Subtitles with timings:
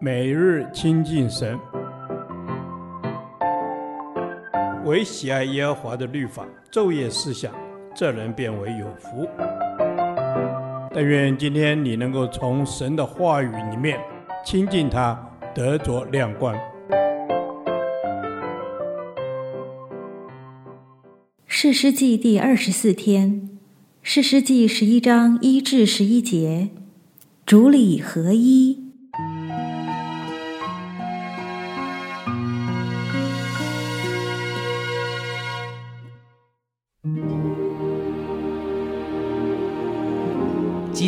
[0.00, 1.58] 每日亲近神，
[4.84, 7.52] 唯喜爱耶和华的律法，昼夜思想，
[7.94, 9.28] 这人便为有福。
[10.92, 13.98] 但愿今天你能够从神的话语里面
[14.44, 15.18] 亲近他，
[15.54, 16.54] 得着亮光。
[21.46, 23.48] 士师记第二十四天，
[24.02, 26.68] 士师记十一章一至十一节，
[27.46, 28.83] 主理合一。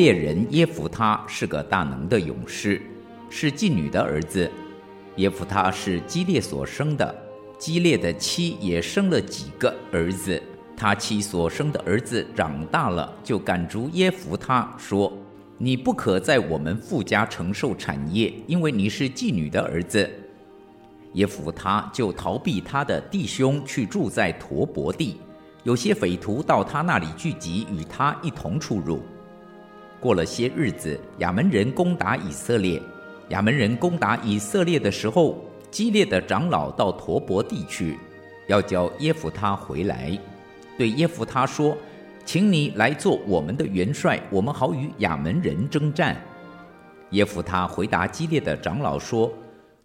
[0.00, 2.80] 列人耶弗他是个大能的勇士，
[3.28, 4.50] 是妓女的儿子。
[5.16, 7.14] 耶弗他是基列所生的，
[7.58, 10.42] 基列的妻也生了几个儿子。
[10.74, 15.12] 他妻所生的儿子长大了，就赶逐耶弗他，说
[15.58, 20.10] ：“你不可在我们富家承受产业，因为你是妓女的儿子。”
[21.12, 25.18] 耶弗他就逃避他的弟兄，去住在陀伯地。
[25.62, 29.02] 有些匪徒到他那里聚集，与他一同出入。
[30.00, 32.80] 过了些日子，亚扪人攻打以色列。
[33.28, 37.98] 亚扪人攻打以色列的时候，激烈的长老到陀伯地去，
[38.48, 40.18] 要叫耶弗他回来，
[40.78, 41.76] 对耶弗他说
[42.24, 46.16] ：“请你来做我们的元帅，我们好与亚扪人征战。”
[47.10, 49.30] 耶弗他回答激烈的长老说：“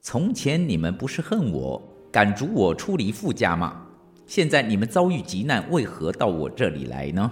[0.00, 3.82] 从前你们不是恨我，赶逐我出离父家吗？
[4.26, 7.28] 现在你们遭遇急难，为何到我这里来呢？”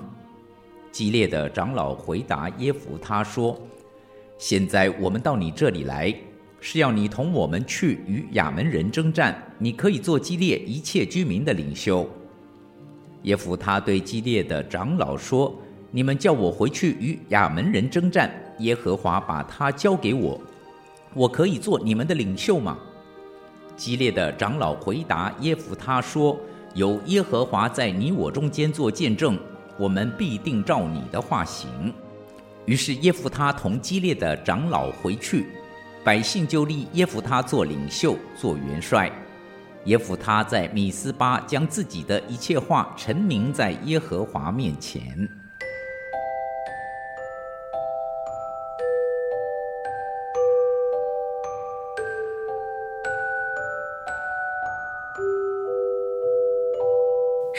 [0.93, 3.57] 激烈的长老回答耶弗他说
[4.39, 6.15] ：“现在我们到你这里来，
[6.61, 9.41] 是要你同我们去与亚扪人征战。
[9.59, 12.09] 你可以做基列一切居民的领袖。”
[13.23, 15.55] 耶弗他对激烈的长老说
[15.93, 20.41] ：“你们叫我回去与亚扪人征战，耶和华把他交给我，
[21.15, 22.77] 我可以做你们的领袖吗？”
[23.77, 26.37] 激烈的长老回答耶弗他说
[26.75, 29.39] ：“有耶和华在你我中间做见证。”
[29.81, 31.91] 我们必定照你的话行。
[32.67, 35.47] 于是耶弗他同激烈的长老回去，
[36.05, 39.11] 百姓就立耶弗他做领袖，做元帅。
[39.87, 45.27] 耶弗他在米斯巴将自己的一切话陈明在耶和华面前。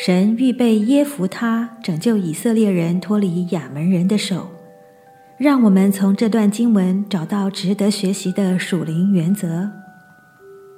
[0.03, 4.47] 神预备耶弗他拯救以色列人脱离亚扪人的手，
[5.37, 9.69] 让我们从这段经文找到值得学习的属灵原则。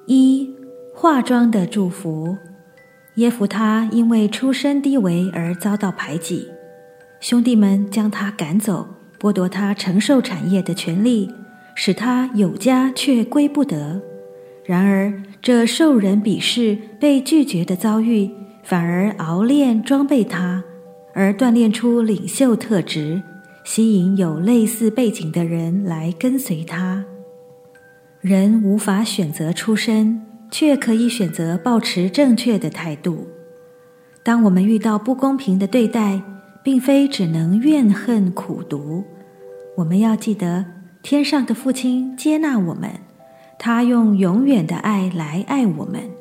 [0.08, 0.54] 一、
[0.94, 2.36] 化妆的祝福。
[3.16, 6.50] 耶弗他因为出身低微而遭到排挤，
[7.22, 11.32] 兄弟们将他赶走，剥夺他承受产业的权利，
[11.76, 14.02] 使他有家却归不得。
[14.66, 18.30] 然而，这受人鄙视、被拒绝的遭遇，
[18.64, 20.64] 反而熬练装备他，
[21.14, 23.22] 而锻炼出领袖特质，
[23.66, 27.04] 吸引有类似背景的人来跟随他。
[28.22, 33.28] 人无法选择出身，却可以选择保持正确的态度。
[34.24, 36.22] 当我们遇到不公平的对待，
[36.64, 39.04] 并非只能怨恨苦读，
[39.76, 40.64] 我们要记得，
[41.02, 42.90] 天上的父亲接纳我们，
[43.60, 46.13] 他用永远的爱来爱我们。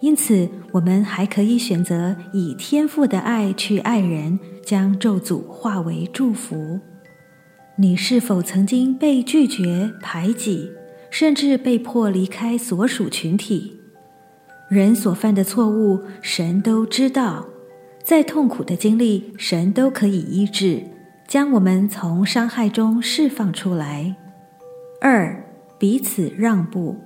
[0.00, 6.78] 因此，我们还可以选择以天赋的爱去爱人，将咒诅化为祝福。
[7.76, 10.70] 你是否曾经被拒绝、排挤，
[11.10, 13.80] 甚至被迫离开所属群体？
[14.68, 17.46] 人所犯的错误，神都知道。
[18.04, 20.82] 再痛苦的经历，神都可以医治，
[21.26, 24.16] 将我们从伤害中释放出来。
[25.00, 25.44] 二，
[25.78, 26.96] 彼此让步。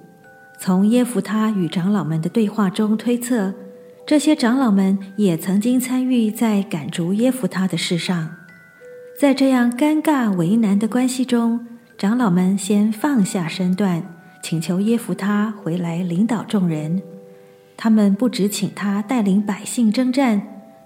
[0.64, 3.52] 从耶弗他与长老们的对话中推测，
[4.06, 8.30] 这些长老们也曾经参与在赶逐耶弗他的事上。
[9.18, 11.66] 在这样尴尬为难的关系中，
[11.98, 14.04] 长老们先放下身段，
[14.40, 17.02] 请求耶弗他回来领导众人。
[17.76, 20.40] 他们不只请他带领百姓征战，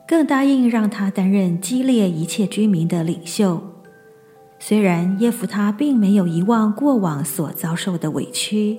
[0.09, 3.62] 更答应让他担任激烈一切居民的领袖。
[4.59, 8.79] 虽然耶弗他并没有遗忘过往所遭受的委屈。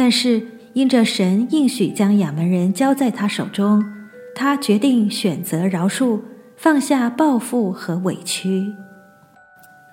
[0.00, 0.42] 但是，
[0.72, 3.84] 因着神应许将亚扪人交在他手中，
[4.34, 6.20] 他决定选择饶恕，
[6.56, 8.72] 放下报复和委屈。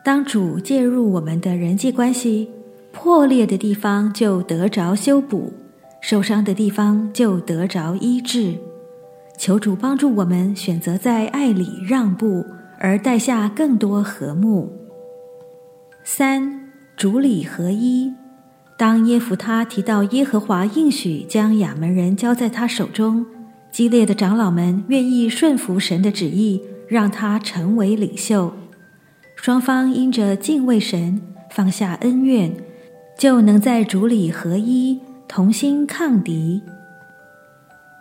[0.06, 2.50] 当主介入我们的人际关系，
[2.94, 5.52] 破裂的地方就得着修补，
[6.00, 8.56] 受伤的地方就得着医治。
[9.38, 12.46] 求主帮助我们选择在爱里让步，
[12.80, 14.72] 而带下更多和睦。
[16.06, 18.14] 三，主理合一。
[18.78, 23.26] 当耶弗他提到耶和华应许将亚扪人交在他手中，
[23.72, 28.54] 激烈的长老们愿意顺服神的旨意，让他成为领袖。
[29.36, 31.20] 双方因着敬畏神，
[31.50, 32.56] 放下恩怨，
[33.18, 36.62] 就能在主里合一，同心抗敌。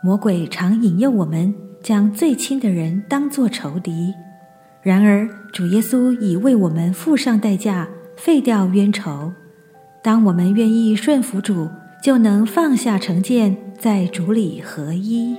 [0.03, 4.13] 魔鬼常引诱我们将最亲的人当作仇敌，
[4.83, 9.33] 然而主耶稣已为我们付上代价，废掉冤仇。
[10.07, 11.69] 当我们愿意顺服主，
[12.01, 15.35] 就能放下成见，在主里合一。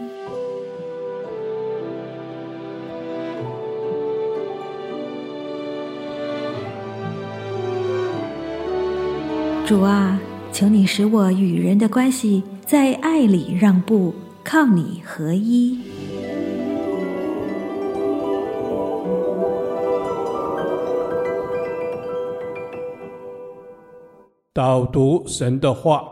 [9.65, 10.19] 主啊，
[10.51, 15.79] 求你使我与人的关系在爱里让步，靠你合一。
[24.57, 26.03] 导读神的话，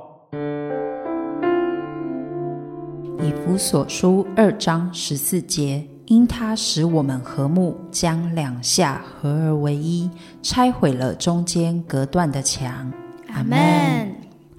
[3.20, 10.08] 以弗所书二章十四节，因他使我们和睦，将两下合而为一，
[10.44, 12.94] 拆毁了中间隔断的墙。
[13.30, 13.58] 阿门。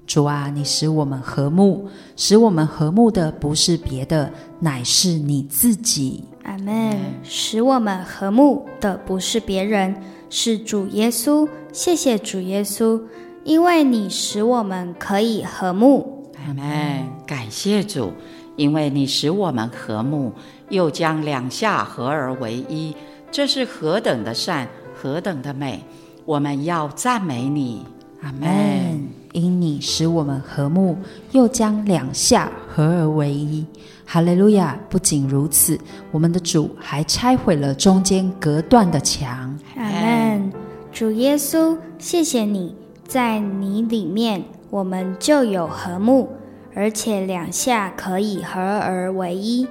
[0.05, 1.87] 主啊，你使我们和睦，
[2.17, 4.29] 使我们和睦的不是别的，
[4.59, 6.25] 乃是你自己。
[6.43, 6.93] 阿门。
[7.23, 9.95] 使我们和睦的不是别人，
[10.29, 11.47] 是主耶稣。
[11.71, 12.99] 谢谢主耶稣，
[13.47, 16.29] 因为你使我们可以和睦。
[16.45, 17.07] 阿门。
[17.25, 18.11] 感谢主，
[18.57, 20.33] 因为你使我们和睦，
[20.67, 22.93] 又将两下合而为一，
[23.31, 25.79] 这是何等的善，何等的美！
[26.25, 27.85] 我们要赞美你。
[28.21, 29.07] 阿门。
[29.31, 30.97] 因你使我们和睦，
[31.31, 33.65] 又将两下合而为一。
[34.03, 34.77] 哈利路亚！
[34.89, 35.79] 不仅如此，
[36.11, 39.57] 我们的主还拆毁了中间隔断的墙。
[39.77, 40.51] 阿门。
[40.91, 42.75] 主耶稣，谢谢你，
[43.07, 46.29] 在你里面，我们就有和睦，
[46.75, 49.65] 而且两下可以合而为一，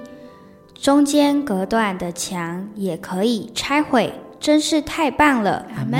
[0.73, 5.65] 中间隔断的墙也可以拆毁，真是太棒了。
[5.77, 5.99] 阿门。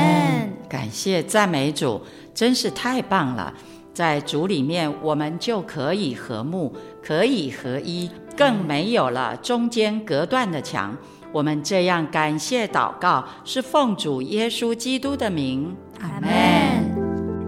[0.67, 2.01] 感谢赞美主。
[2.33, 3.51] 真是太棒了，
[3.95, 8.07] 在主里面，我们就可以和睦，可以合一，
[8.37, 10.95] 更没有了中间隔断的墙。
[11.31, 15.75] 我们这样感谢祷告，是奉主耶稣基督的名。
[15.99, 16.66] 阿门。